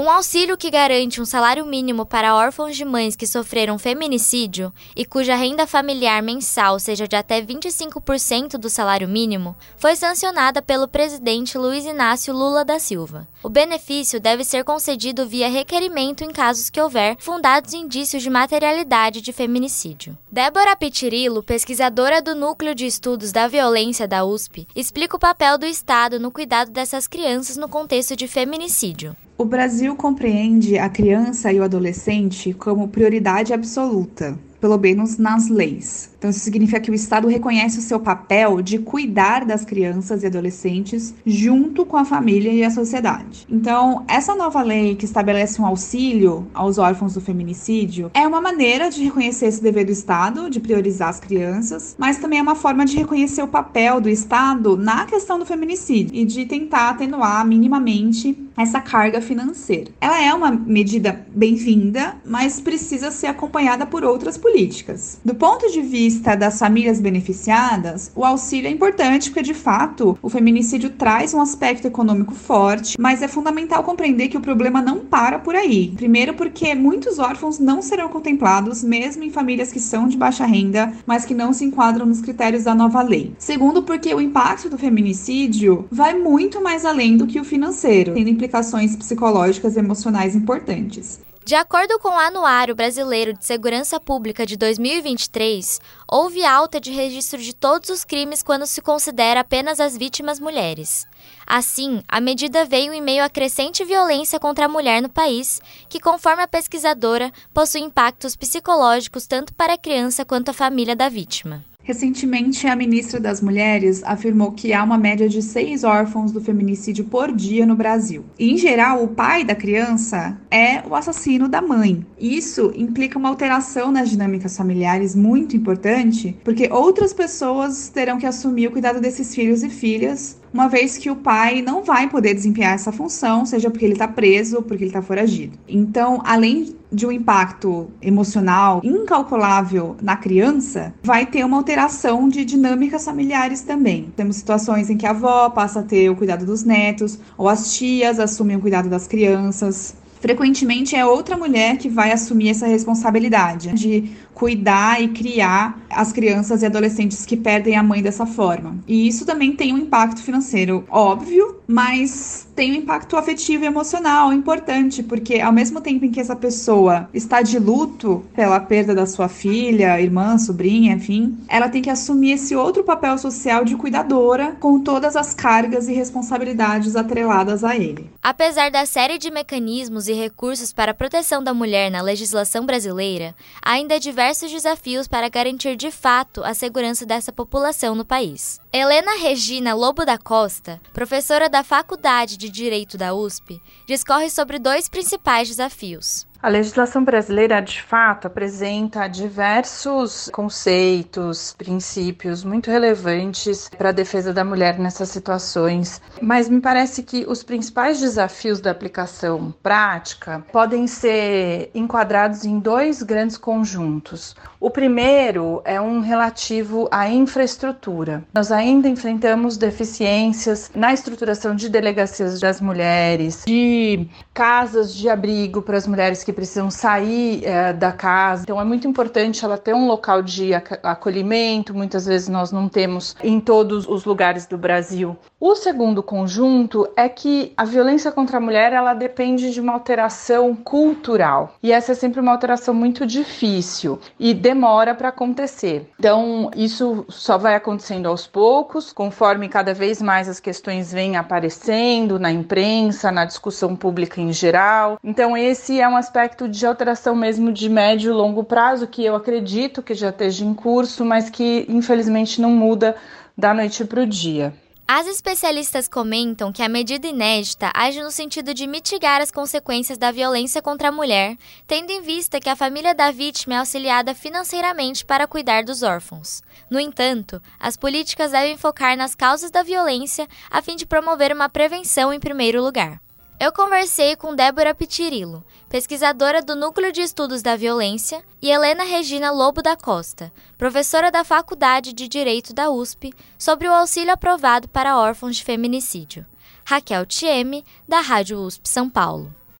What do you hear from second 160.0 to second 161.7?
financeiro óbvio,